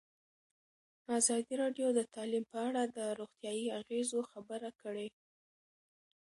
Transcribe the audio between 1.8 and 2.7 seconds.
د تعلیم په